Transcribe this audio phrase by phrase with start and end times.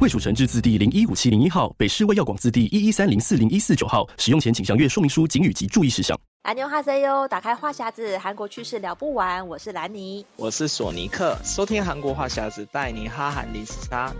[0.00, 4.08] 卫蜀成制字第零一五七零一号，北市卫药广字第一一三零四零一四九号。
[4.16, 6.16] 使用前请详阅说明书、警语及注意事项。
[6.42, 9.44] 安妞哈塞哟，打开话匣子，韩国趣事聊不完。
[9.48, 14.14] 我是兰尼，我是索尼克，收听韩国话匣子，带你哈韩零时差。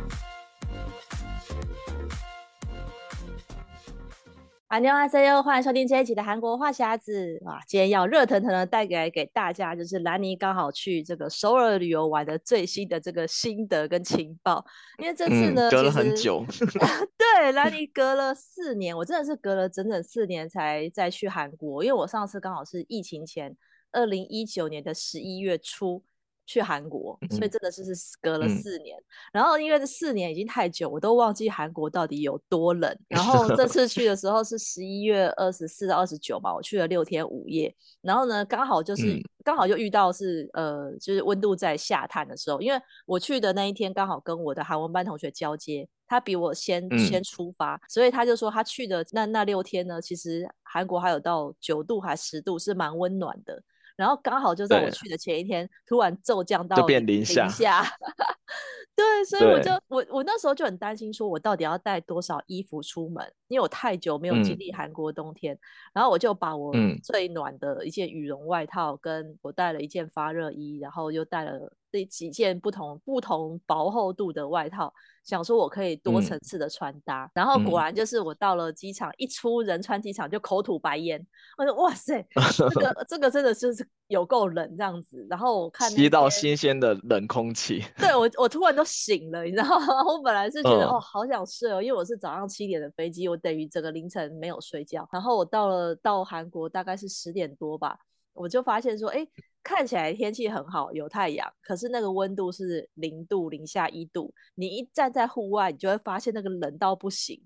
[4.69, 7.39] 安妞哈塞哟，欢迎收听这一集的韩国话匣子。
[7.47, 14.63] 哇，今天要热腾腾的带给给大家，就是兰妮刚好去这个首尔旅游玩的最新的这个心得跟情报。
[14.99, 16.45] 因为这次呢，嗯、隔了很久，
[17.17, 21.83] 对，兰妮隔了四年，我真的是隔了整整四年才再去韩国。
[21.83, 23.57] 因为我上次刚好是疫情前，
[23.91, 26.05] 二零一九年的十一月初。
[26.49, 28.99] 去韩国，所以真的是是隔了四年。
[28.99, 29.05] 嗯、
[29.35, 32.99] 然后因为这四年已经太久，我都忘记韩国到底有多冷。
[33.07, 37.73] 然后这次去的时候是十一月二十四到二十九嘛，我去了六天五夜。
[38.01, 42.63] 然后呢，刚好就是、嗯、刚好就遇到是呃，就是温度在下探的时候。
[42.63, 53.63] 因为我去的那一天刚好跟我的韩文班同学交接，他比我先、嗯、先出发，所以他就说他去的那那六天呢，其实韩国还有到九度还十度，是蛮温暖的。
[53.99, 57.85] 然后刚好就在我去的前一天，突然骤降到零零下，下。
[58.95, 65.61] 对，所以我就我我那时候就很担心，说我到底要带多少衣服出门，因为我太久没有经历韩国冬天，嗯、
[65.95, 74.93] 然后我就把我最暖的一件羽绒外套，跟我带了一件发热衣，然后又带了这几件不同不同薄厚度的外套。
[75.25, 81.23] 想说我可以多层次的穿搭，嗯、然后果然就是我到了机场，嗯、一出仁川机场就口吐白烟。
[81.59, 82.27] 我说哇塞，
[82.57, 85.27] 这个这个真的就是有够冷这样子。
[85.29, 89.87] 然后我看吸到新鲜的冷空气，对我我突然都醒了，你知道吗？
[90.09, 95.07] 我本来是觉得、嗯、哦好想睡哦，因为我是早上七点的飞机，我等于整个凌晨没有睡觉。
[95.13, 97.99] 然后我到了到韩国大概是十点多吧，
[98.33, 99.19] 我就发现说哎。
[99.19, 99.29] 诶
[99.63, 104.33] 看起来天气很好，有太阳，可是那个温度是零度、零下一度。
[104.55, 107.39] 你一站在户外，你就会发现那个冷到不行，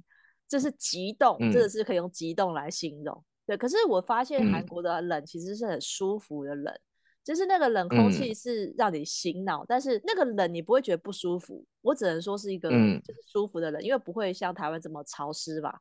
[0.46, 3.14] 这是极冻，真的是可以用极冻来形容。
[3.14, 6.80] 嗯、对，可是我发现韩国的冷其实是很舒服的冷，嗯、
[7.24, 11.64] 就是那个冷空气是让你醒脑，嗯、但是那个冷你不会觉得不舒服。
[11.80, 15.74] 我只能说是一个就是舒服的冷，嗯、因为不会像台湾这么潮湿吧。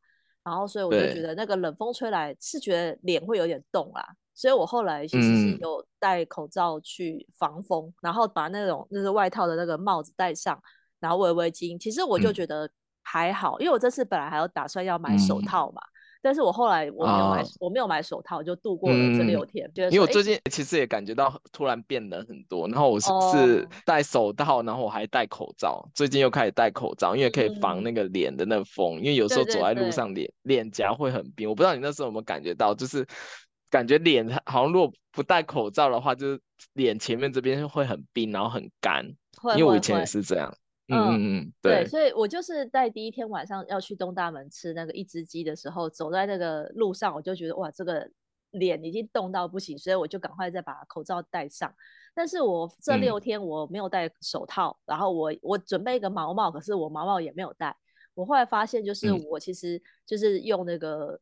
[0.44, 4.04] 然后所以我就觉得那个冷风吹来是觉得脸会有点冻啦。
[4.34, 10.60] 所以我后来其实是有戴口罩去防风，嗯、然后把那种就是外套的那个帽子戴上，
[11.00, 11.78] 然后围围巾。
[11.78, 12.68] 其实我就觉得
[13.04, 15.92] 还好，嗯、因为我这次本来还要打算要买手套嘛，嗯、
[16.24, 19.70] 但是我后来我没有买，啊、我没有买手套，就度过了这六天。
[19.76, 33.06] 嗯、因为我最近其实也感觉到突然变冷很多，然后我是是戴手套，然后我还戴口罩，最近又开始戴口罩，因为可以防那个脸的那个风，嗯、因为有时候走在路上脸脸颊会很冰，我不知道你那时候有没有感觉到，就是。
[33.72, 36.42] 感觉脸好像如果不戴口罩的话，就是
[36.74, 39.04] 脸前面这边会很冰，然后很干。
[39.42, 40.54] 会因为我以前也是这样。
[40.90, 48.06] 嗯嗯嗯，对，所以我就是在第一天晚上要去东大门吃那个一只鸡的时候，走在那个路上，我就觉得哇，这个
[48.52, 51.74] 脸已经冻到不行，所以我就赶快再把口罩戴上。
[52.14, 57.74] 但是我这六天我没有戴手套，嗯、然后我我准备一个毛毛，可是我毛毛也没有戴。
[58.14, 61.18] 我后来发现，就是我其实就是用那个。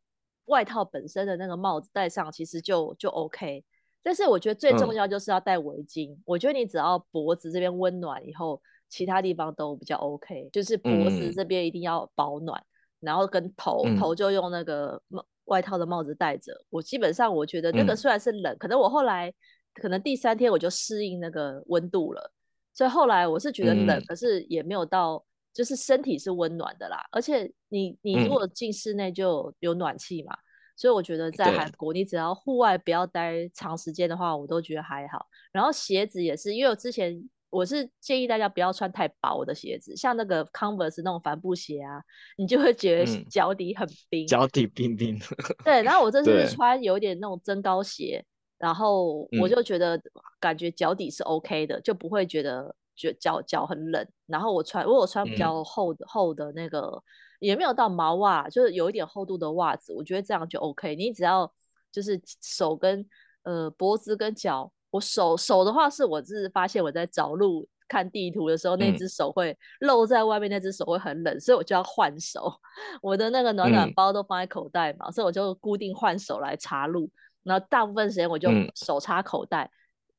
[0.50, 3.64] 外套本身的那个帽子戴上，其实就就 OK。
[4.04, 6.14] 但是我觉得最重要就是要戴围巾。
[6.14, 10.50] 嗯、我觉得你只要脖子这边温暖以后，其他地方都比较 OK。
[10.52, 12.66] 就是脖子这边一定要保暖，嗯、
[13.02, 16.54] 然后跟头头就用那个帽外套的帽子戴着。
[16.70, 19.34] 我基本上我觉得那个虽然是冷，嗯、可能我后来
[19.74, 22.32] 可能第三天我就适应那个温度了，
[22.74, 25.24] 所以后来我是觉得冷，嗯、可是也没有到。
[25.54, 30.46] 就是身体是温暖的啦，而且你你如果进室内就有暖气嘛，嗯、
[30.78, 35.26] 所以我觉得在韩国你只要户外不要待长时间的话，我都觉得还好。
[35.52, 42.00] 然后鞋子也是，因为我之前我是建议大家不要穿太薄的鞋子，像那个 Converse 那种帆布鞋啊，
[42.38, 45.20] 你就会觉得脚底很冰，脚、嗯、底冰冰。
[45.66, 48.24] 对，然后我这次穿有点那种增高鞋，
[48.60, 50.00] 然后我就觉得
[50.40, 52.74] 感觉脚底是 OK 的，嗯、就不会觉得。
[53.00, 57.02] 觉脚脚很冷，然后我穿，如果我穿比较厚厚的那个，
[57.40, 60.96] 也没有到毛袜，就是有一点厚度的袜子，我觉得这样就 OK。
[60.96, 61.50] 你只要
[61.92, 63.04] 就是手跟
[63.44, 72.54] 呃脖子跟脚，我手手的话是我是发现我在找路看地图的时候，那只手会露在外面，那只手会很冷，所以我就要换手。
[73.02, 77.10] 我的那个暖暖包都放在口袋嘛，所以我就固定换手来查路。
[77.44, 79.72] 然后大部分时间我就手插口袋，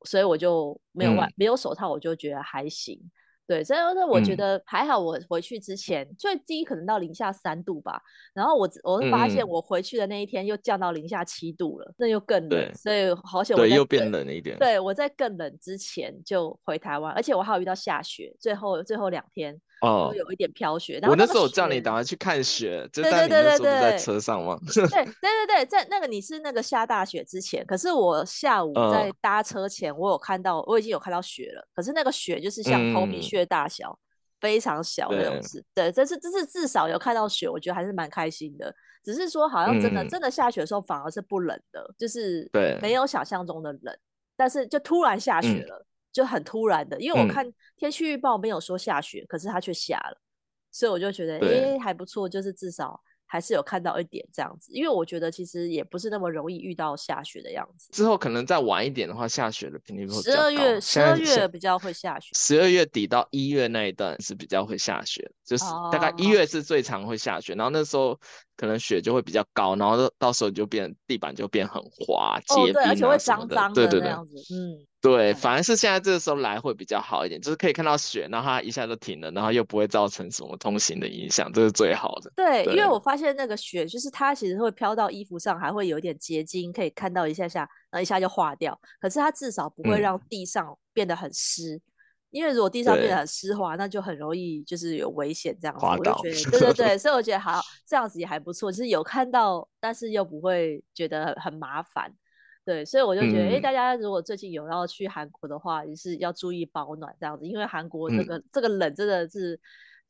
[0.05, 2.99] 所以我就没有外没有手套，我就觉得还行。
[3.47, 4.97] 对，所以呢，我觉得还好。
[4.97, 8.01] 我回去之前、嗯、最低可能到零下三度吧，
[8.33, 12.73] 然后我我发现我回去的那一天又降到零下七度了，那又更冷。
[12.73, 14.57] 所以好险，我又变冷了一点。
[14.57, 19.59] 对，我在更冷之前就回台湾，而且我还有遇到下雪，最后最后两天。
[19.81, 20.99] 哦，有一点飘雪。
[21.01, 24.59] 然后那我那时候叫你赶快去看雪，就在你那时候不在车上吗？
[24.73, 31.67] 对对 对对，在那个你是那个下大雪之前，可是我下午在搭车前，我有看到，我已经有看到雪了。
[31.73, 33.97] 可是那个雪就是像头皮屑大小，
[34.39, 35.63] 非常小的那种是。
[35.73, 38.73] 对，这是这是至少有看到雪，我觉得还是蛮开心的。
[39.03, 43.97] 只是说好像真的真的下雪的时候反而是不冷的，就是对，没有想象中的冷，
[44.37, 45.83] 但是就突然下雪了。
[46.11, 47.45] 就很突然的，因为我看
[47.77, 50.21] 天气预报没有说下雪，嗯、可是它却下了，
[50.71, 53.01] 所以我就觉得，哎，还不错，就是至少。
[53.31, 57.87] 还是有看到一点这样子，因为我觉得其实也不是那么容易遇到下雪的样子。
[57.93, 60.21] 之后可能再晚一点的话，下雪的频率会。
[60.21, 62.31] 十二月，十二月比较会下雪。
[62.33, 65.63] 十二月底到一月那一段是比较会下雪，就是
[65.93, 68.19] 大概一月是最常会下雪，哦、然后那时候
[68.57, 72.37] 可能雪就会比较高，然后到时候就变地板就变很滑。
[72.49, 74.35] 哦，对，而且会脏脏的那样子。
[74.53, 82.31] 嗯，对，反而是现在这个时候来会比较好一点，就是可以看到雪，然后它一下就停了，然后又不会造成什么通行的影响，这是最好的。
[82.35, 84.11] 对，对因为我发现那个雪就是。
[84.13, 88.77] 它其实会飘到衣服上，还会有一点结晶，可以看到一下下，然后一下就化掉。
[88.99, 91.81] 可是它至少不会让地上变得很湿，嗯、
[92.29, 95.85] 因为如果地上变得很湿滑，那就很容易就是有危险这样子。
[95.85, 96.19] 滑倒。
[96.21, 102.13] 我就觉得，对对对， 所以我觉得好这样子也还不错，就是有看到，但是又不会觉得很很麻烦。
[102.65, 109.59] 对，所以我就觉得，哎、嗯，大家如果最近有要去韩国的话，也是要注意保暖这样子，因为韩国这个、嗯、这个冷真的是。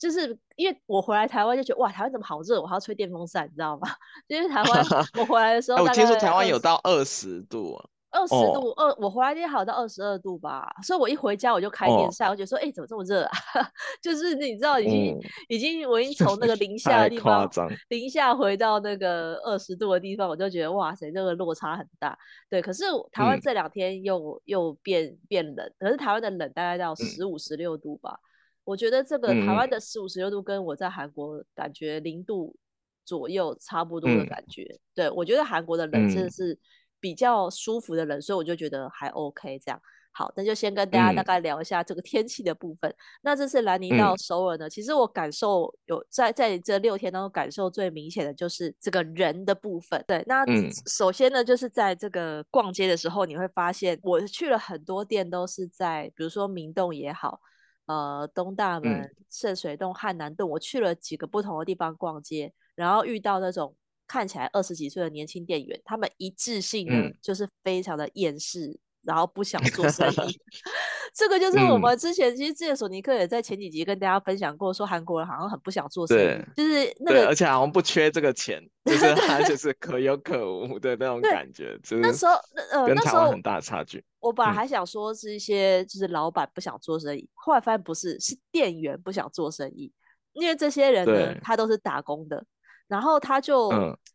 [0.01, 3.87] 就是因为我回来台湾就觉得哇，台湾怎么好热，我还要吹电风扇，你知道吗？
[4.25, 4.83] 因为台湾
[5.19, 13.31] 我回来的时候，我听说台湾有到二十度啊，二十度二，我回来那天好像到二十二度吧，所以我一回家我就开电扇，我就说哎，怎么这么热啊？
[14.03, 17.49] 就是你知道已经已经我已经从那个零 下的地方
[17.87, 22.17] 零下回到那个二十度的地方，我就觉得哇塞，这个落差很大。
[22.49, 28.19] 对，可是台湾这两天又又变变冷，可是台湾的冷大概到十五十六度吧。
[28.63, 32.55] 我觉得这个台湾的十五十六度跟我在韩国感觉零度
[33.03, 36.57] 左右差不多的感觉，嗯、对，我觉得韩国的冷真的是
[37.01, 39.81] 比较舒服的冷，嗯、所以我就觉得还 OK 这样。
[40.13, 42.89] 好，那就先跟大家大概聊一下这个天气的部分。
[42.91, 50.03] 嗯、那这次兰妮到首尔呢，其实我感受有在在这六天当中感受最明显的就是这个人的部分。
[50.07, 50.45] 对，那
[50.85, 57.39] 首先呢，就是在这个逛街的时候，你会发现我去了很多店，都是在比如说明洞也好。
[57.87, 63.75] 呃，东大门、圣水洞、汉南洞，我去了几个不同的地方逛街，然后遇到那种
[64.11, 70.37] 看起来二十几岁的年轻店员，他们一致性的就是非常的厌世，然后不想做生意。
[71.15, 81.79] 这个就是我们之前其实之前索尼克也在前几集跟大家分享过，说韩国人好像很不想做生意，就是那个，而且好像不缺这个钱，就是他就 是可有可无的那种感觉。
[82.01, 82.33] 那时候，
[82.73, 84.03] 呃，跟台湾很大差距。
[84.19, 89.89] 我本来还想说是一些就是老板不想做生意，后来发现不是，是店员不想做生意，
[90.33, 92.43] 因为这些人呢，他都是打工的。
[92.91, 93.71] 然后他就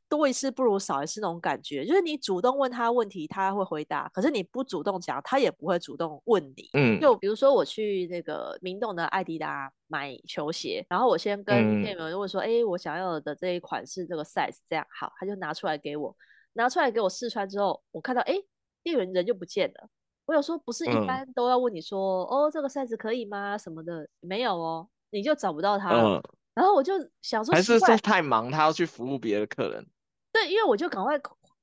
[0.07, 6.69] 多一事不如少一事那种感觉，嗯、就是你主动问他问题，他会回答；可是你不主动讲，他也不会主动问你。
[6.75, 16.15] 嗯，就比如说我去那个明洞的艾迪达买球鞋，然后我先跟店员问说：“哎、嗯，我想要的这一款是这个 size，这样好。”他就拿出来给我，
[16.53, 18.35] 拿出来给我试穿之后，我看到哎，
[18.83, 19.89] 店员人就不见了。
[20.27, 26.23] 我有说不是一般都要问你说：“嗯、哦，这个 size 可以吗？”什么的没有哦，你就找不到他了。
[26.57, 29.87] 嗯然后我就想说，还是说太忙，他要去服务别的客人。
[30.33, 31.19] 对，因为我就赶快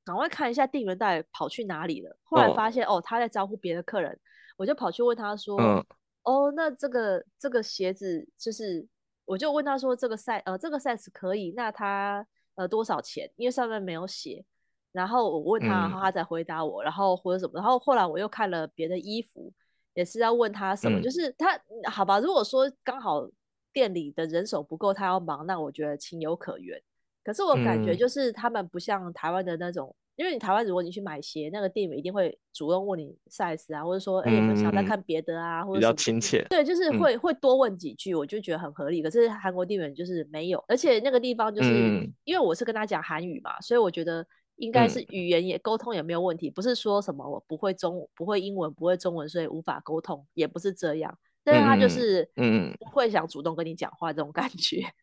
[0.05, 2.15] 赶快看一下店员到底跑去哪里了。
[2.21, 4.15] 后来发现哦，哦，他在招呼别的客人，
[4.55, 5.83] 我就跑去问他说：“嗯、
[6.21, 8.87] 哦，那这个这个鞋子就是……”
[9.25, 11.51] 我就问他说：“这个 size 呃，这个 size 可以？
[11.57, 12.23] 那他
[12.53, 13.27] 呃多少钱？
[13.35, 14.45] 因为上面没有写。”
[14.93, 17.53] 然后我问他，然后他才回答我，嗯、然后或者什么。
[17.55, 19.51] 然后后来我又看了别的衣服，
[19.95, 21.59] 也是要问他什么，嗯、就是他
[21.89, 22.19] 好吧？
[22.19, 23.27] 如果说刚好。
[23.73, 26.79] 店里的人手不够，他要忙，那我觉得情有可原。
[27.23, 36.45] 可是我感觉就是他们不像台湾的那种，嗯、因为你台湾如果你去买鞋，那个店员一定会主动问你 size 啊，或者说哎、嗯欸、有没有想再看别的啊，或者比较亲切。
[36.49, 39.01] 对，就是会、嗯、会多问几句，我就觉得很合理。
[39.01, 44.27] 可是韩国店员就是没有，而且那个地方就是、嗯、因为我是跟他讲韩语嘛，所以我觉得
[44.57, 51.17] 应该是语言也沟通也没有问题，不是说什么我不会中不会英文不会中文，所以无法沟通，也不是这样。
[51.43, 54.77] 但是他就是嗯不会想主动跟你讲话这种感觉。
[54.81, 54.93] 嗯、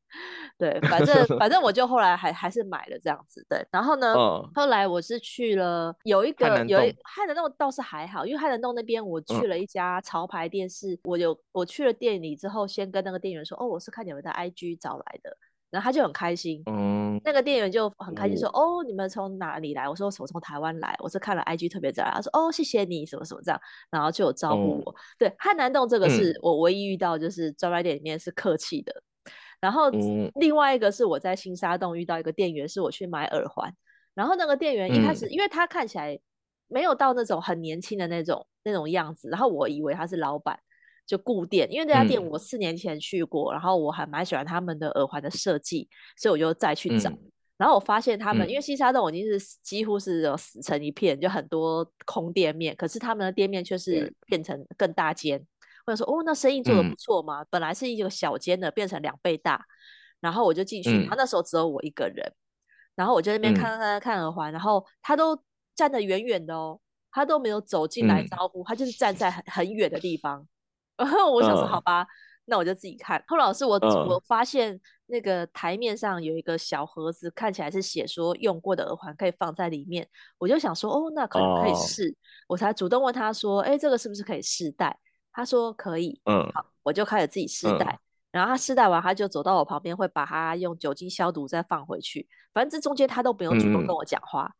[0.58, 3.44] 对，反正 反正我就后来还还是买了这样子。
[3.48, 15.36] 对，然后呢，嗯、后来我是去了有一个有一汉能洞倒是还好，因为汉能洞那边我去了一家潮牌店，是我有我去了店里之后，先跟那个店员说，哦，我是看你们的 IG 找来的。
[15.70, 19.88] 然后他就很开心，嗯，那个店员就很开心说，哦，哦，你们从哪里来？
[19.88, 22.10] 我说我从台湾来，我是看了 IG 特别在来。
[22.10, 24.90] 他说，哦，谢谢你，什么什么这样，然后就有招呼我。
[24.90, 28.92] 哦、对，汉南洞这个是我唯一遇到就是专卖店里面是客气的。
[28.92, 29.90] 嗯、然后
[30.34, 33.72] 另外一个是我在新沙洞遇到一个店员，是我去买耳环，
[34.14, 36.18] 然后那个店员一开始，嗯、因为他看起来
[36.66, 40.58] 没有到那种很年轻的那种那种样子，然后我以为他是老板。
[41.10, 47.10] 就固店，因为这家店我四年前去过，嗯、然后我还蛮喜欢他们的耳环的设计，所以我就再去找。
[47.10, 47.18] 嗯、
[47.56, 55.44] 然后我发现他们，嗯、因为西沙洞已经是几乎是有死成一片，就很多空店面，可是他们的店面却是变成更大间。
[55.84, 59.64] 或者对说，哦，那生意做得不错嘛，嗯、本来是一个小间的，变成两倍大。
[60.20, 62.32] 然后我就进去，他、嗯、那时候只有我一个人，
[62.94, 65.36] 然后我就在那边看看看看耳环，然后他都
[65.74, 66.78] 站得远远的哦，
[67.10, 70.46] 他都没有走进来招呼，嗯、他就是站在很很远的地方。
[71.00, 72.08] 然 后我想说，好吧，uh,
[72.44, 73.22] 那我就自己看。
[73.26, 80.06] 后来是我、uh, 我发现那个台面上有一个小盒子，看起来是写说用过的耳环可以放在里面。
[80.36, 82.10] 我就想说，哦，那可能可以试。
[82.10, 82.14] Uh,
[82.48, 84.98] 我才主动问他说，哎，这个是不是可以试戴？
[85.32, 86.20] 他说可以。
[86.26, 87.86] 嗯，uh, 好，我就开始自己试戴。
[87.86, 87.98] Uh,
[88.32, 92.28] 然后他试戴完，他就走到我旁边，会把它用酒精消毒再放回去。
[92.52, 94.50] 反正这中间他都不用主动跟我讲话，uh,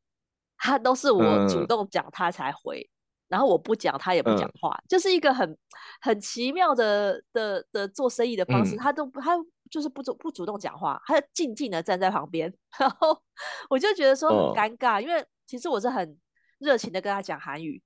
[0.57, 2.81] 他都是我主动讲他才回。
[2.81, 3.00] Uh,
[3.31, 5.57] 然后我不讲，他也不讲话，嗯、就是一个很
[6.01, 8.75] 很奇妙的的的做生意的方式。
[8.75, 9.39] 嗯、他都他
[9.71, 12.53] 就是不主不主动讲话，他就静静的站在旁边。
[12.77, 13.17] 然后
[13.69, 16.19] 我就觉得说很尴尬，哦、因为其实我是很
[16.59, 17.81] 热情的跟他讲韩语。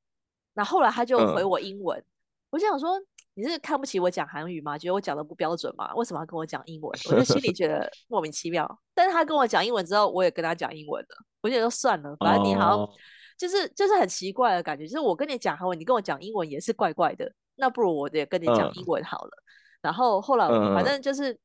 [0.55, 2.05] 那后，后来他就回我英文，嗯、
[2.49, 2.99] 我就想说
[3.35, 4.79] 你是看不起我讲韩语吗？
[4.79, 5.93] 觉得我讲的不标准吗？
[5.95, 6.91] 为什么要跟我讲英文？
[7.11, 8.67] 我就心里觉得莫名其妙。
[8.95, 11.17] 但是他跟我讲英文之后，我也跟他讲英文了。
[11.43, 12.79] 我就说算了，反正你好。
[12.79, 12.91] 哦
[13.37, 19.31] 就是就是很奇怪的感觉，就是我跟你讲韩文，你跟我讲英文也是怪怪的，那不如我也跟你讲英文好了。
[19.31, 19.45] 嗯、
[19.83, 21.37] 然后后来反正就是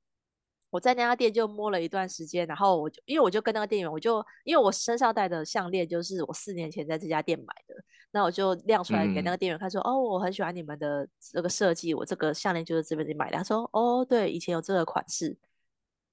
[0.69, 7.73] 我在那家店就摸了一段时间，然后我就因为我就跟那个店员，我就因为我身上戴的项链就是我四年前在这家店买的，
[8.11, 13.37] 那我就亮出来给那个店员看，说、嗯、哦，我很喜欢你们的这个设计，我这个项链就是这边里买的。
[13.37, 15.35] 他说哦，对，以前有这个款式，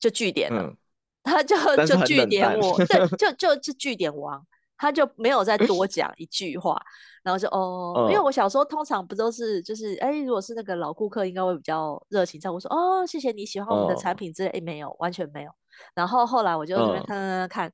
[0.01, 0.77] 就据点了，嗯、
[1.23, 1.55] 他就
[1.85, 4.47] 就据点我，对， 就就就据点王。
[4.79, 6.81] 他就没有再多讲一句话，
[7.23, 15.51] 然后就哦，嗯、因为我小时候通常不都是就是哎，如果是那个老顾客，应该会比较热情，在我说哦，谢谢你喜欢我们的产品之类，哎、嗯，没有，完全没有。
[15.95, 17.73] 然后后来我就这边看看看。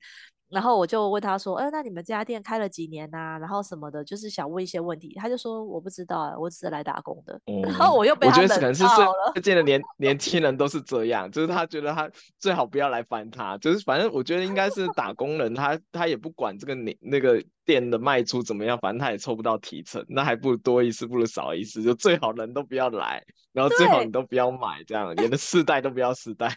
[0.53, 3.39] 嗯然后我就问他说：“哎，那你们这家店开了几年呐、啊？
[3.39, 7.41] 然后什么的，就是想问一些问题。”他就说：“我不知道啊，我只是来打工的。
[7.47, 8.27] 嗯”然后我又被。
[8.27, 8.85] 我觉得可能是
[9.33, 17.43] 最近的年年轻人都是这样，就是他觉得他最好不要来烦他，就是反正我觉得应该是打工人，他他也不管这个你那个。
[17.65, 18.77] 店的卖出怎么样？
[18.79, 26.49] 反正他也抽不到提成，那还不如多一事不如少一事，就最好人都不要来，然后最好你都不要买，这样连的试戴都不要试戴。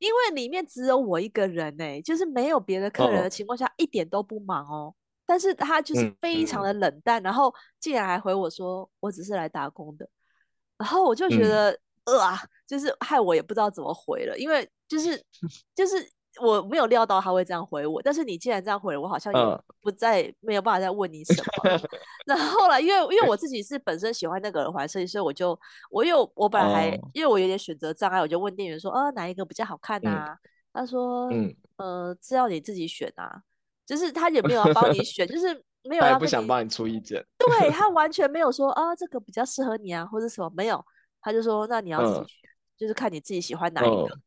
[0.00, 4.92] 因为里面只有我一个人哎、欸，就是没有别的客人的情况下，一点都不忙哦。
[5.24, 10.08] 但是他就是非常的冷淡，嗯、然后竟然还回我说我只是来打工的，
[10.76, 11.70] 然后我就觉得、
[12.04, 15.24] 嗯、呃啊，就是害我也不知道怎么回了，因为就是
[15.72, 16.10] 就是。
[16.40, 21.80] 我没有料到他会这样回我，但是你既然这样回了，我好像也不再、嗯、没有办法再问你什么。
[22.26, 25.58] 然后后来，因为因为我 自己是本身喜欢那个耳环设计，所以我就
[25.90, 30.32] 我有我本来还、哦、因为我有点选择障碍，我就问店员说，啊哪一个比较好看啊？
[30.32, 30.38] 嗯、
[30.72, 33.42] 他说，嗯呃，只要你自己选啊，
[33.86, 35.48] 就是他也没有要帮你选，就是
[35.84, 37.24] 没有要不想帮你出意见。
[37.38, 40.84] 对，他完全没有说啊这个比较适合你啊，或者什么没有，
[41.20, 44.18] 他就说那你要自己选，嗯、就是看你自己喜欢哪一个。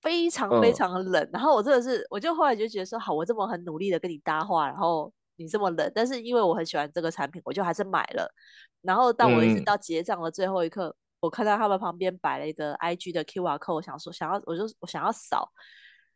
[0.00, 8.32] 嗯非常非常冷，嗯、然后我真的是，我就后来就觉得说，好，我这么很努力的跟你搭话，然后你这么冷，但是因为我很喜欢这个产品，我就还是买了。
[8.82, 15.50] 然后到我一直到结账的最后一刻，嗯、我看到他们旁边摆了一个 IG 的 QR code，我想说想要，我就我想要扫，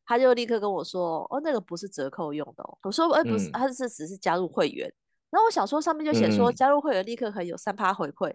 [0.07, 2.79] 他就立刻跟我说，哦，那个不是折扣用的哦。
[2.85, 4.89] 我说，哎，不是，他是只是加入会员。
[5.31, 8.33] 然后我想说，上面就写说加入会员立刻可以有三趴回馈。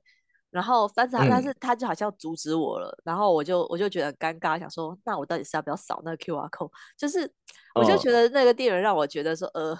[0.57, 6.71] 然后，但是他，但是他就好像阻止我了，嗯、然后我就我就觉得很尴尬，想说，那我到底是要不要扫那个 QR code？
[6.97, 7.31] 就是，
[7.75, 9.77] 我就觉得那个店员让我觉得说，呃，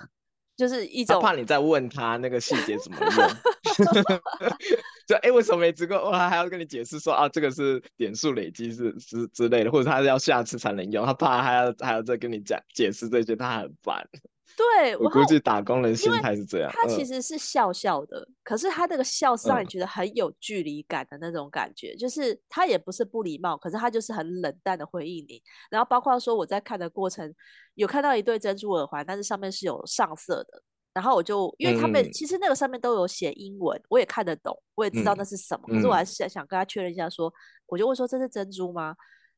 [0.56, 3.10] 就是一种怕你在问他那个细节怎么用，
[5.08, 5.98] 就哎、欸，为什么没直过？
[5.98, 14.08] 我还还要跟你解释说啊，这个是点数累积是是之类的，或者他是要下次才能用，他怕还要还要再跟你讲解释这些，他很烦。
[14.58, 16.72] 对，我估计打工人心态是这样。
[16.74, 25.40] 他其实是笑笑的，嗯、可是他那个笑是让你觉得很有距离感的那种感觉，嗯、就是他也不是不礼貌，可是他就是很冷淡的回应你。
[25.70, 27.32] 然后包括说我在看的过程，
[27.76, 30.64] 有看到一对珍珠耳环，但是上面是有上色的。
[30.92, 37.34] 然后我就因为他们、嗯、其实那个上面都有写英文，我也看得懂，我也知道那是什么，嗯、可是我还是想跟他确认一下说，说
[37.68, 38.96] 我就问说这是珍珠吗？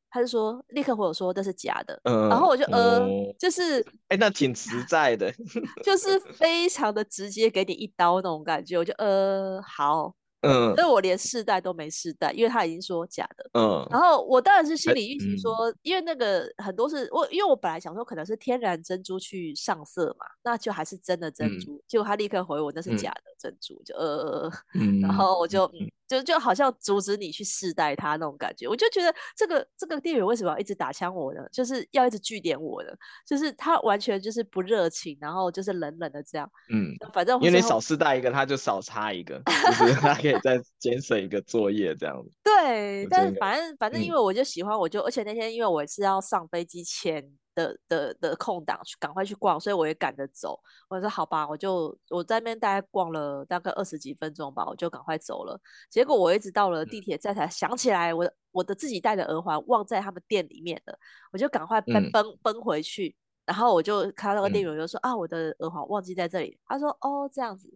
[0.09, 5.31] 他就说，立刻回我说这是假的，嗯、然后我就呃，哦、就是，哎，那挺实在的，
[5.83, 10.13] 就是非常的直接，给你一刀那种感觉，我就呃，好。
[10.41, 13.49] 嗯，所以我连试戴都没试戴，因为他已经说假的。
[13.59, 21.75] 嗯，然后我当然是心里预期说，嗯、因为那个很多是我，因为我本来想说可能是天然珍珠去上色嘛，那就还是真的珍珠。
[21.75, 25.91] 嗯、结果他立刻回我那是假的珍珠， 嗯、就呃，嗯、然后我就嗯。
[26.09, 31.41] 就就好像阻止你去试戴它那种感觉，我就觉得这个这个店员为什么要一直打枪我呢？
[31.53, 32.89] 就是要一直据点我呢？
[33.27, 36.49] 就是他完全就是不热情，然后就是冷冷的这样。
[36.73, 39.39] 嗯，反正因为你少试戴一个，他就少插一个，
[39.79, 42.31] 就是他可以再节省一个作业这样子。
[42.43, 47.38] 对，但是反正反正因为我就喜欢，我就、嗯、而且那天因为我是要上飞机前。
[47.55, 50.59] 的的的空档去赶快去逛，所以我也赶着走。
[50.89, 55.59] 我说好吧，我就我在那边大概逛了大概二十几分钟吧，我就赶快走了。
[55.89, 60.97] 结果我一直到了地铁站才想起来我，我我的自己戴的耳环忘在他们店里面了，
[61.31, 63.15] 我就赶快奔奔奔回去。
[63.45, 66.59] 然后我就看到那个店员就说、嗯、啊，我的耳环忘记在这里。
[66.67, 67.67] 他说哦这样子，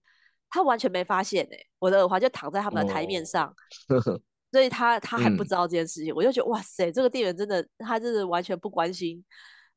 [0.50, 3.50] 他完全没发现哎、欸，我的耳环就躺在他们的台面上，
[3.90, 4.00] 哦、
[4.54, 6.14] 所以他他还不知道这件事情。
[6.14, 9.26] 嗯、我就觉得哇塞，这个店员真的他真的完全不关心。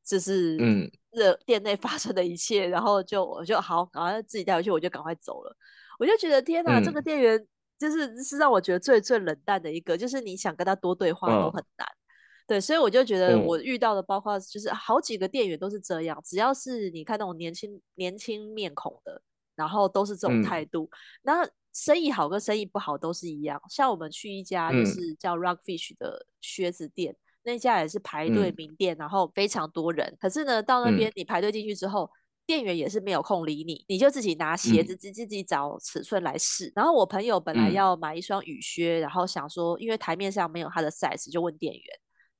[0.06, 5.56] 就是嗯，这店内发生的一切，嗯、然后就我就好，赶快自己带回去，我就赶快走了。
[5.98, 7.44] 我就觉得天哪，嗯、这个店员
[7.76, 11.88] 就是是让我觉得最最冷淡的一个，就是你想跟他多对话都很难。
[11.88, 11.98] 嗯、
[12.46, 19.20] 对，所以我就觉得我遇到的，包括就是好几个店员都是这样，嗯、只要是你看那种年轻年轻面孔的，
[19.56, 20.88] 然后都是这种态度。
[21.22, 23.60] 那、嗯、生意好跟生意不好都是一样。
[23.68, 27.16] 像我们去一家就是叫 Rockfish 的靴子店。
[27.46, 30.16] 嗯那家也是排队名店，嗯、然后非常多人。
[30.20, 32.10] 可是呢，到那边你排队进去之后，嗯、
[32.44, 36.72] 店员也是没有空理你，你就自己拿鞋子自、嗯、自己找尺寸来试。
[36.74, 41.82] 然后我朋友本来要买一双雨靴，嗯、然后想说，因为台面上没有他的 size，就问店员。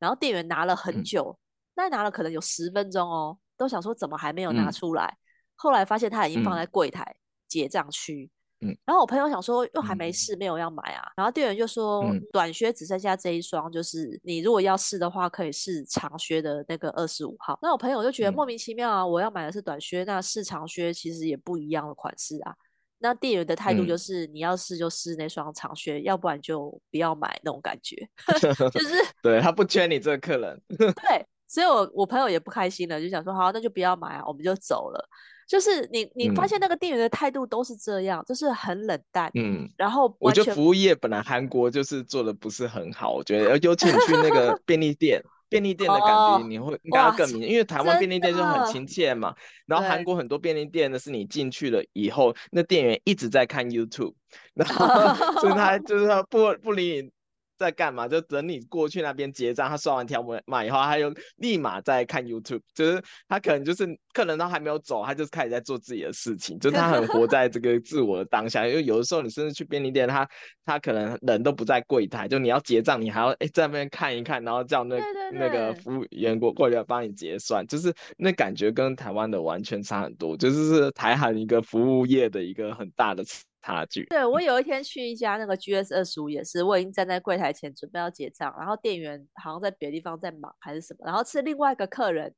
[0.00, 1.38] 然后店员拿了很久，
[1.76, 5.06] 那、嗯、拿了可能有十分钟哦，都想说怎么还没有拿出来。
[5.06, 5.18] 嗯、
[5.54, 7.14] 后来发现他已经放在柜台
[7.46, 8.28] 结账区。
[8.60, 11.06] 嗯，然后我朋友想说，又还没试，嗯、没有要买啊。
[11.16, 17.58] 然后店员就说，嗯、短靴只剩下这一双，就是你如果要试的话，可以试长靴的那个二十五号。
[17.60, 22.54] 那我朋友就觉得莫名其妙啊，嗯、我要买的是短靴，那试长靴其实也不一样的款式啊。
[22.98, 27.94] 那店员的态度就是，你要试就试那双长靴，嗯、要不然就不要买那种感觉，
[28.72, 30.62] 就是 对他不缺你这个客人。
[30.78, 35.08] 对，所以我我朋友也不开心了，就想说好，那就不要买啊，我们就走了。
[35.46, 39.30] 就是你，你发现那个店员的态度都是这样，嗯、就是很冷淡。
[39.34, 49.34] 嗯，然后我觉得服务业本来韩国就是做的不是很好，我觉得 尤其你去那个 便利店，便利店的感觉你会应该要更明显，因为台湾便利店就很亲切嘛。
[49.66, 54.14] 然后韩国很多便利店呢，是你进去了以后，那店员一直在看 YouTube，
[54.54, 54.86] 然后
[55.40, 57.10] 所以他就是他不不理你。
[57.58, 58.06] 在干嘛？
[58.06, 62.60] 就等你过去那边结账，他刷完条码以后，他又立马在看 YouTube。
[62.74, 66.58] 就是他可能就是客人都还没有走，他就开始在做自己的事情。
[66.58, 68.66] 就是他很活 在这个自我的当下。
[68.66, 70.28] 因为有的时候你甚至去便利店，他
[70.64, 74.96] 他可能人都不在柜台，就你要结账，你还要哎在那边看一看，然后叫那
[75.32, 77.66] 那个服务员过过来帮你结算。
[77.66, 80.36] 就是那感觉跟台湾的完全差很多。
[80.36, 83.24] 就是是台韩一个服务业的一个很大的。
[83.66, 84.04] 差距。
[84.04, 92.32] 对，我有一天去一家那个 GS 二十五也是，我已经站在柜台前准备要结账，然后店员好像在别的地方在忙还是什么，然后是另外一个客人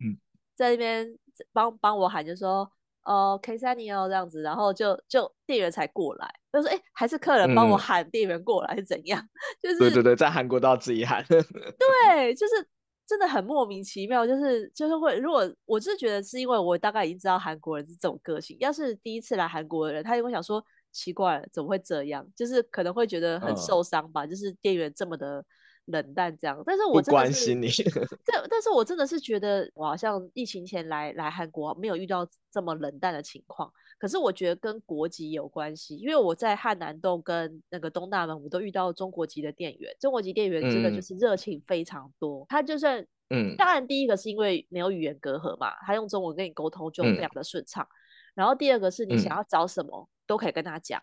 [0.55, 1.07] 在那边
[1.53, 2.71] 帮帮我喊，就说
[3.03, 9.21] 哦 K 三你哦这样子，然后就就店员才过来，就说哎还是客人帮我喊店员过来是怎样？
[9.21, 9.29] 嗯、
[9.63, 11.23] 就是对对对，在韩国都要自己喊。
[11.29, 12.67] 对，就是
[13.07, 20.65] 真的很莫名其妙，就是就是会如果我是觉得是因为我大概已经知道韩国人是这种个性，要是第一次来韩国的人，他就会想说。
[20.93, 22.27] 奇怪了，怎么会这样？
[22.35, 24.25] 就是可能会觉得很受伤吧。
[24.25, 25.45] 嗯、就是店员这么的
[25.87, 27.69] 冷淡这样，但是我真的是不关心你。
[28.27, 33.73] 但但是我真的是觉得，我好像疫情前来来韩国没有遇到这么冷淡的情况。
[33.99, 39.93] 可是我觉得跟国籍有关系，因为我在汉南洞跟那个东大门，我都遇到中国籍的店员。
[39.99, 42.45] 中国籍店员真的就是热情非常多。
[42.45, 47.83] 嗯、他就算嗯，当然第一个是因为没有语言隔阂嘛，他用中文跟你沟通就非常的顺畅。
[47.85, 47.89] 嗯、
[48.37, 50.07] 然后第二个是你想要找什么。
[50.07, 51.03] 嗯都可以跟他讲，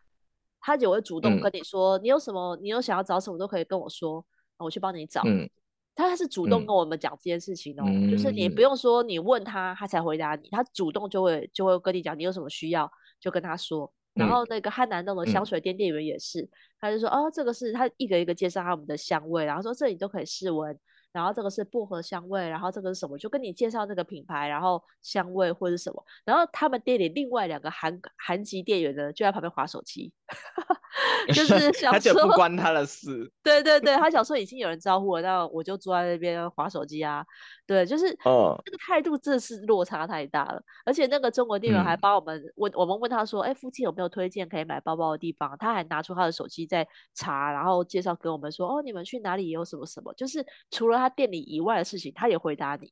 [0.61, 4.25] 他就会主动跟你说，嗯、你有什么，你有想要找什么都可以跟我说，
[4.57, 5.21] 我去帮你找。
[5.25, 5.49] 嗯、
[5.95, 13.91] 他是主动跟我们讲这件事情哦，嗯、就是你不用说你问他，他才回答你，他主动就会就会跟你讲你有什么需要就跟他说。
[14.13, 20.79] 然后那个汉南洞的香水店店员也是，嗯、他就说哦，这个是他一个一个介绍他们的香味，然后说这里都可以试闻。
[21.15, 23.17] 然后这个是薄荷香味，然后这个是什么？
[23.17, 26.05] 就跟你介绍这个品牌，然后香味或者什么。
[26.25, 30.11] 然后他们店里另外两个韩韩籍店员呢，就在旁边划手机，
[31.33, 33.31] 就 是想说不关他的事。
[33.41, 37.25] 对对 对，他想说已经有人招呼了，那我就坐在那边划手机啊。
[37.65, 40.61] 对，就是哦，这个态度真的是落差太大了。
[40.85, 51.15] 而且那个中国店员还帮我们问，嗯、我们问他说：“哎，附近有没有推荐可以买包包的地方？”他还拿出他的手机在查，然后介绍给我们说：“哦，你们去哪里有什么什么？”就是除了他。
[51.15, 52.91] 店里以外的事情，他也回答你，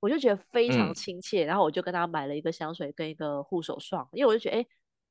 [0.00, 1.44] 我就觉得非常亲切。
[1.44, 4.66] 嗯、然后我就跟他买了一个香水跟一个护手霜，因为我就觉得，哎，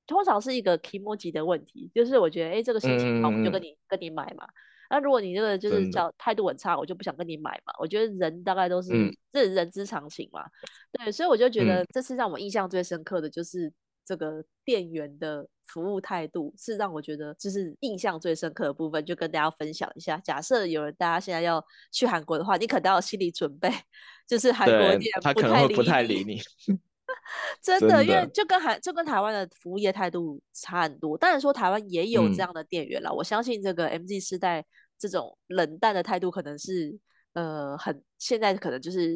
[0.07, 4.47] 通常是一个 kimoji 的问题，就是我觉得，哎，这个心情好，我就跟你、嗯、跟你买嘛。
[4.89, 7.73] 那如果你这个就是叫态度很差，我就不想跟你买嘛。
[7.79, 8.91] 我觉得人大概都是
[9.33, 10.45] 这人之常情嘛。
[10.91, 13.73] 对，所以我就觉得这次让我印象最深刻的就是。
[14.05, 20.17] 这个店员的服务态度是让我觉得就是印象最深刻的部分，就跟大家分享一下。
[20.17, 23.71] 假设有人大家现在要去韩国的话，你可能要有心理准备，
[24.27, 26.39] 就是韩国店他可能会不太理你。
[27.61, 31.17] 真的，真的因为就跟韩就跟台湾的服务业态度差很多。
[31.17, 34.65] 当然说台湾也有这样的店员了，嗯、我相信这个 M G 世代
[34.97, 36.99] 这种冷淡的态度可能是。
[37.33, 39.15] 呃，很现在可能就是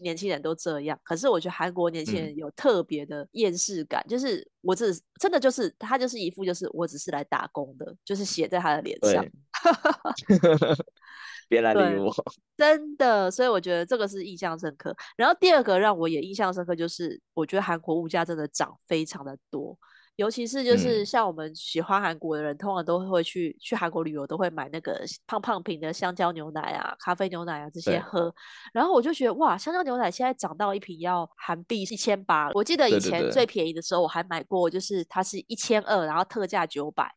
[0.00, 9.24] 年轻人都这样，可是我觉得韩国年轻人有特别的厌世感，嗯、就是我只真的就是他就是一副就是我只是来打工的，就是写在他的脸上，
[11.48, 12.10] 别来理我，
[12.56, 14.94] 真的，所以我觉得这个是印象深刻。
[15.16, 19.78] 然后第二个让我也印象深刻，就是我觉得韩国物价真的涨非常的多。
[20.18, 28.34] 尤其是就是像我们喜欢韩国的人，嗯、通常都会去去韩国旅游，都会买那个胖胖瓶的香蕉牛奶啊、咖啡牛奶啊这些喝。
[28.72, 32.50] 然后我就觉得哇，香蕉牛奶现在涨到一瓶要韩币一千八。
[32.54, 37.14] 我记得以前最便宜的时候我还买过，就是它是一千二，然后特价九百，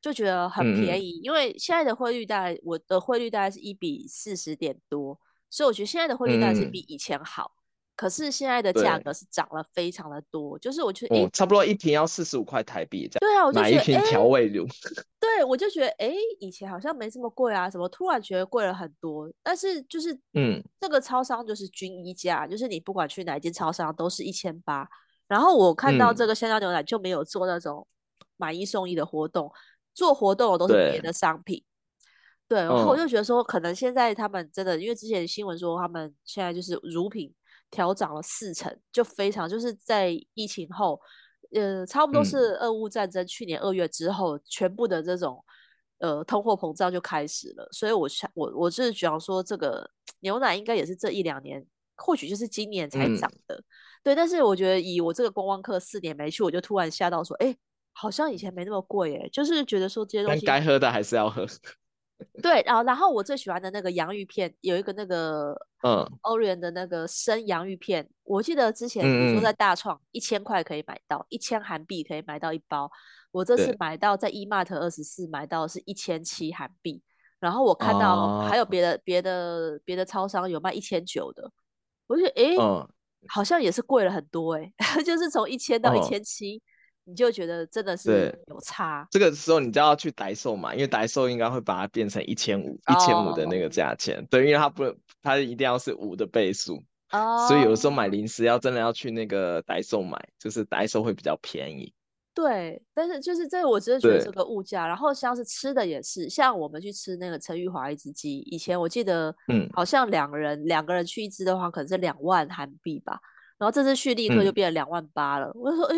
[0.00, 1.20] 就觉得很便宜。
[1.20, 7.52] 嗯、因为现在的汇率大概我的汇率大概是一比四十点多，所以我觉得现在的汇率大概是比以前好。
[7.54, 7.59] 嗯
[8.00, 13.20] 可是现在的价格是涨了非常的多，就是我觉得，哎、哦，差不多一瓶要四十五块台币这样。
[13.20, 14.66] 对啊，我就觉得买一瓶调味乳。
[15.20, 19.30] 对，我就觉得，哎，以前好像没这么贵啊，怎么突然觉得贵了很多？
[19.42, 24.88] 但是就是，嗯，这个超商就是均一价，就是你不管去哪一间超商都是一千八。
[25.28, 27.86] 然后我看到这个香蕉牛奶就没有做那种
[28.38, 29.52] 买一送一的活动，
[29.92, 31.62] 做活动的都是别的商品。
[32.48, 37.30] 对，对，然后我就觉得说，可能现在他们真的，嗯、因为之前新闻说他们现在就是乳品。
[37.70, 41.00] 调涨了四成，就非常就是在疫情后，
[41.54, 45.42] 呃，差不多是俄乌战争去年二月之后，嗯、全部的这种
[45.98, 47.68] 呃通货膨胀就开始了。
[47.72, 49.88] 所以我想，我我是想说，这个
[50.20, 51.64] 牛奶应该也是这一两年，
[51.96, 53.54] 或许就是今年才涨的。
[53.56, 53.64] 嗯、
[54.02, 57.56] 对，但是我觉得以我这个观光客四年没去，我就突然吓到说，哎，
[57.92, 61.46] 好像以前没那么贵，哎，就是觉得说这些东西该喝的还是要喝。
[62.42, 72.90] 对，然后然后我最喜欢的那个洋芋片，有一个那个嗯，Orion 的那个生洋芋片，我记得之前你说在大创一千块可以买到，一千韩币可以买到一包，
[73.30, 77.02] 我这次买到在 E-Mart 二十四买到是一千七韩币，
[77.38, 81.50] 然后我看到还有别的、哦、别的别的超商有卖一千九的，
[82.06, 82.88] 我就觉得哎，嗯、
[83.28, 84.72] 好像也是贵了很多哎，
[85.04, 86.62] 就是从一千到一千七。
[87.10, 94.84] 你就觉得真的是有差，这个时候你就要去代售嘛，因为代售应该会把它变成一千五，一千五的那个价钱，对，因为它不，
[95.20, 101.92] 它一定要是五的倍数，哦，所以有的时候买零食要真的要去那个代售买，就是代售会比较便宜。
[102.32, 113.18] 对，但是就是这个，我只是觉得这个物价，然后像是吃的也是，像我们去吃那个陈玉华一只鸡，以前我记得，嗯，好像两个人、嗯、两个人去一只的话，可能是两万韩币吧，
[113.58, 115.96] 然后这次去立刻就变成两万八了，嗯、我就说，哎。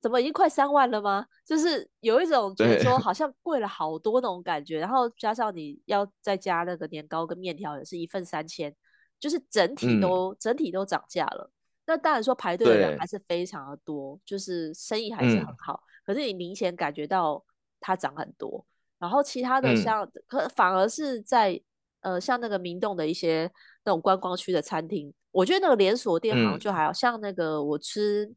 [0.00, 1.26] 怎么已经快三万了吗？
[1.44, 8.74] 就是有一种觉得说好像贵了好多那种感觉，然后加上你要再加那个年糕跟面条，也是一份三千，
[9.18, 11.50] 就是整体都、嗯、整体都涨价了。
[11.86, 17.44] 那当然说排队的人还是非常的多，就是生意还是很好，嗯、可是你明显感觉到
[17.78, 18.64] 它涨很多。
[18.98, 21.60] 然后其他的像，嗯、可反而是在
[22.00, 23.50] 呃像那个明洞的一些
[23.84, 28.34] 那种观光区的餐厅，我觉得那个连锁店好像就还好、嗯、像那个我吃。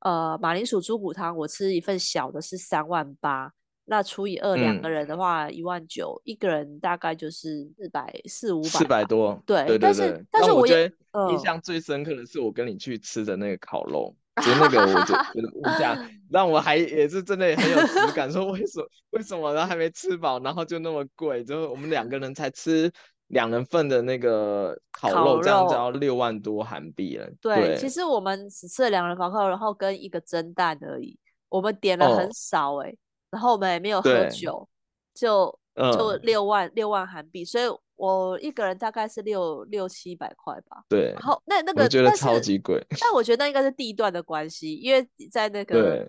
[0.00, 3.52] 呃，马铃薯猪骨汤，我吃一份小的是三万八，
[3.86, 9.42] 那除以二，两个人的话一万九，一个人大概就是四百四五百，四百多。
[9.46, 15.98] 对，对对对，但是但是我觉得印象最深刻的是我跟你去吃的那个烤肉，就那个我 觉得物价
[16.30, 22.92] 让我还也是真的很有实感，说为什么为什么然后还没吃饱，然后就那么贵，就我们两个人才吃
[23.28, 27.28] 两人份的那个烤肉，这样就要六万多韩币了。
[27.40, 31.18] 对，对，其实我们只吃了两人房烤肉，然后跟一个蒸蛋而已。
[31.48, 32.96] 我们点了很少哎、欸，哦、
[33.30, 34.68] 然后我们也没有喝酒，
[35.14, 35.58] 就
[35.92, 37.64] 就六万、嗯、六万韩币，所以
[37.96, 40.84] 我一个人大概是六六七百块吧。
[40.88, 46.06] 对，然后那那个我觉得超级贵，但我觉得那应该是地段的关系，因为在那个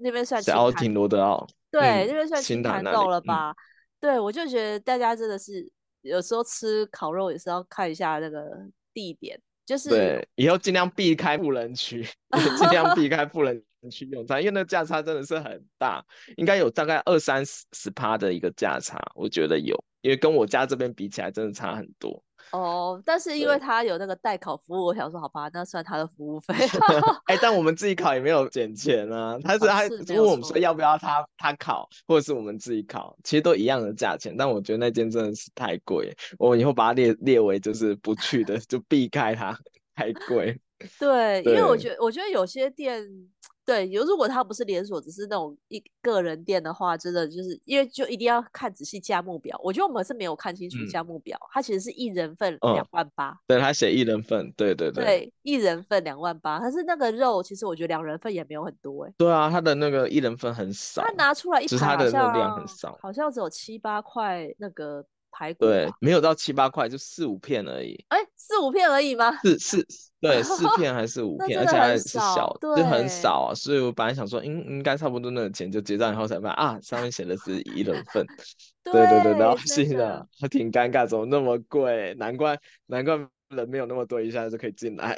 [0.00, 3.50] 那边算奥廷罗德奥，对，嗯、那边算清谈够了吧？
[3.50, 3.56] 嗯、
[4.00, 5.70] 对，我就觉得大家真的是。
[6.02, 8.50] 有时候吃烤肉也是要看一下那个
[8.92, 12.06] 地点，就是对，以后尽量避开富人区，
[12.58, 16.04] 尽量避开富人区用餐，因为那价差真的是很大，
[16.36, 22.22] 应该有大概二三十十趴的一个价差，我觉得有，因为跟我家这边比起来，真的差很多。
[22.52, 26.52] 哦，但是因为他有那个代考服务，我想说好吧，那算他的服务费。
[27.26, 29.38] 哎、欸，但我们自己考也没有减钱啊。
[29.44, 29.82] 他是他
[30.14, 34.34] 问我们说要不要他他考，或者是我们自己考，其实都一样的价钱。
[34.36, 39.56] 但我觉得那间真的是太贵，我以后把它列列为就是不去的，就避开它，
[39.94, 40.58] 太贵。
[40.98, 43.06] 对，对因为我觉得我觉得有些店。
[43.70, 49.56] 对，有如果它不是连锁，只是那种一个人店的话，真的就是因为就一定要看仔细价目表。
[49.62, 53.38] 我觉得我们是没有看清楚价目表，它、嗯、其实是一人份两万八、嗯。
[53.46, 55.04] 对，他写一人份，对对对。
[55.04, 59.12] 对，一人份两万八，但是那个肉其实我觉得两人份也没有很多哎。
[59.16, 61.02] 对啊，它的那个一人份很少。
[61.02, 65.06] 他拿出来一盘好像，好像只有七八块那个。
[65.30, 68.04] 排骨对，没有到七八块，就四五片而已。
[68.08, 69.32] 哎，四五片而已吗？
[69.42, 69.86] 四四
[70.20, 73.54] 对，四 片还是五片，而且还是小，就很少啊。
[73.54, 78.26] 所以我本来想说，应应该差不多那个钱，就结账以后才发啊，上面写的是一人份。
[78.84, 82.14] 对对对，然后心想还挺尴尬，怎么那么贵？
[82.14, 83.16] 难怪难怪
[83.48, 85.16] 人没有那么多，一下就可以进来。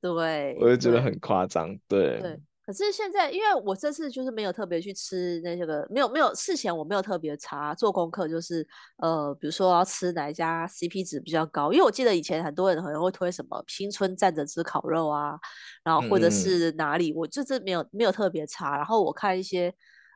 [0.00, 1.76] 对，我就觉得很夸张。
[1.88, 2.38] 对。
[2.72, 15.38] 可是现在，因为我这次就是没有特别去吃那些个，没有没有事前我没有特别查做功课，就是呃，比如说要吃哪一家 CP 值比较高，因为我记得以前很多人可能会推什么新春站着吃烤肉啊，
[15.84, 19.74] 然后或者是哪里，嗯、我这次没有没有特别查，然后我看一些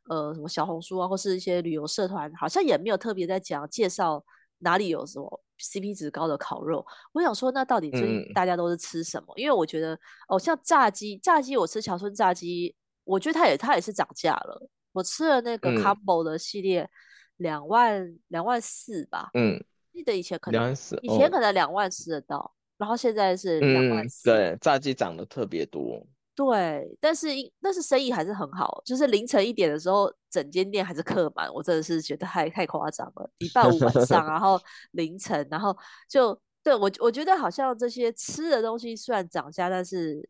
[0.08, 4.24] 呃什么小红书啊，或是一些旅游社团，好像也没有特别在讲介绍
[4.60, 5.42] 哪里有什么。
[5.58, 9.34] CP 值高的烤肉，我想说，那到底最近大家都是吃什么？
[9.36, 14.68] 嗯、因为我觉得，哦，像炸鸡，炸鸡我吃乔村炸鸡，我觉得它也它也是涨价了。
[14.92, 16.88] 我吃了那个 combo 的系列，
[17.36, 19.30] 两万两万四吧。
[19.34, 24.30] 嗯，记得以前可能两万四，以前可能两万吃得到，哦、然后现在是两万四。
[24.30, 26.06] 对，炸鸡涨得特别多。
[26.36, 27.28] 对，但是
[27.62, 33.30] 但是生意还是很好，就是凌晨一点的时候，整间店还是客满，我真的是觉得太太夸张了。
[33.38, 34.60] 礼拜五晚上，然后
[34.92, 35.74] 凌晨，然后
[36.06, 40.28] 就对我我觉得好像这些吃的东西虽然涨价，但是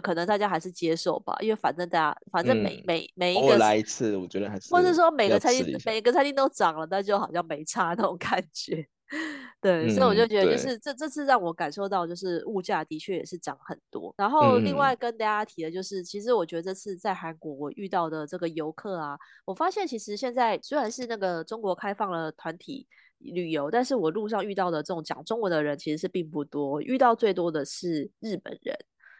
[0.00, 8.88] 可能大家还是接受吧，因为反正大家反正每、嗯、每每一个来一次，我觉得还是或者说每个餐厅每个餐厅都涨了，但就好像没差那种感觉。
[9.60, 14.14] 对，嗯、所以我就觉得，就是这这次让我感受到，就是物价的确也是涨很多。
[14.18, 22.86] 然后另外跟大家提的就是，嗯、其实我觉得这次在韩国我遇到的这个游客啊，我发现其实现在虽然是那个中国开放了团体
[23.18, 28.76] 旅游，但是我路上遇到的这种讲中文的人其实是并不多，遇到最多的是日本人，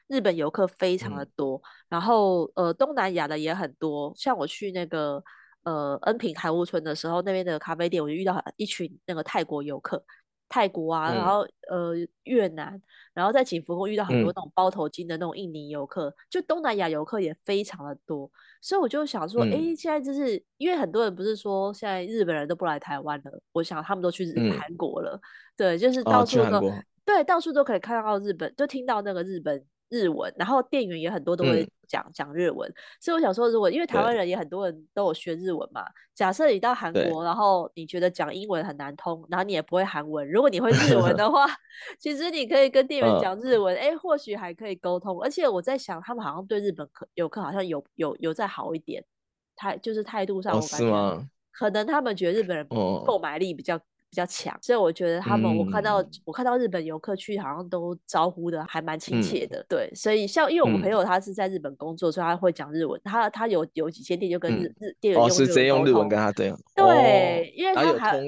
[0.06, 1.56] 日本游客非常的多。
[1.56, 5.24] 嗯、然后呃，东南亚的也很多，像我去那个。
[5.68, 10.02] 呃，恩平海雾村的时候，那边的咖啡店我就遇到一群那个泰国游客，
[10.48, 12.80] 泰国啊，嗯、然后呃越南，
[13.12, 18.30] 然后在景福宫遇到很多那种包头巾的那种印尼游客，嗯、就东南亚游客也非常的多，
[18.62, 24.24] 所以我就想说，哎、嗯，现在就是因为很多人不是说现在日本人都不来台湾了，我想他们都去
[24.58, 25.22] 韩国了，嗯、
[25.54, 29.62] 对，就是到处都、哦、对，到处都可以看到日本，就听到那个日本。
[29.88, 41.46] 日文，然后店员也很多都会讲、嗯、讲日文，所以我想说，如果因为台湾人也很多人都有学日文嘛，假设你到韩国，然后你觉得讲英文很难通，然后你也不会韩文，如果你会日文的 话，
[41.98, 45.20] 其实你可以跟店员讲日文，哎、嗯，或许还可以沟通。
[45.22, 49.04] 而且我在想，他们好像对日本客游客好像有有有再好一点，
[49.56, 53.80] 态就是态度上，我感觉、哦、可能他们觉得日本人购买力比较。
[54.10, 59.58] 比较强，所以我觉得他们，我看到、嗯、我看到日本游客去，好像都招呼的还蛮亲切的。
[59.60, 62.98] 嗯、对，所以像因为我们朋友他是在日本工作，嗯、所以他会讲日文。
[63.04, 66.58] 他他有有几间店就跟日、嗯、日店员用日文、哦、是直接用日文跟他这样。
[66.74, 68.24] 对，因为他还有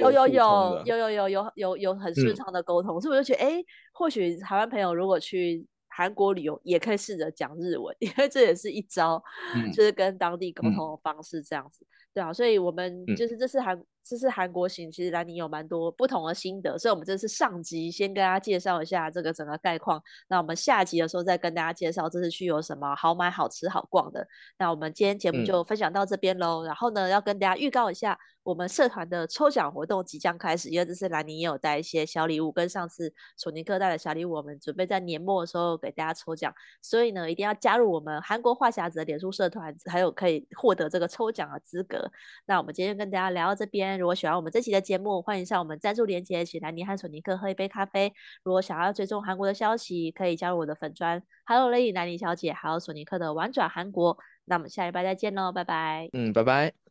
[0.00, 9.22] 有有有有有有有有有很顺畅的沟通，嗯、所以我就觉得，哎、欸，或许台湾朋友如果去韩国旅游，也可以试着讲日文， 因为这也是一招，
[9.54, 11.86] 嗯、就是跟当地沟通的方式这样子。
[12.14, 20.02] 对啊，所以我们就是这次韩这是韩国行，其实兰尼有蛮多不同的心得，所以我们这次上集先跟大家介绍一下这个整个概况。
[20.28, 24.26] 那我们下集的时候再跟大家介绍这次去有什么好买、好吃、好逛的。
[24.58, 26.64] 那我们今天节目就分享到这边喽。
[26.64, 36.52] 嗯、然后呢，要跟大家预告一下，我们社团的抽奖活动即将开始，因为这次兰尼也有带一些小礼物，跟上次索尼克带的小礼物，我们准备在年末的时候给大家抽奖。
[36.80, 42.10] 所以呢，一定要加入我们韩国话匣子的脸书社团，还有可以获得这个抽奖的资格。
[42.46, 43.91] 那我们今天跟大家聊到这边。
[43.98, 48.12] 如果喜欢我们这期的节目，欢迎上我们赞助连接，请兰尼和索尼克喝一杯咖啡。
[48.42, 54.18] 如果想要追踪韩国的消息，可以加入我的粉专，Hello Lady 兰妮小姐，还有索尼克的玩转韩国。
[54.44, 56.08] 那我们下礼拜再见喽，拜拜。
[56.12, 56.81] 嗯，拜拜。